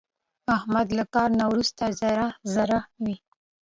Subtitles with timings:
[0.55, 3.15] احمد له کار نه ورسته ذره ذره وي.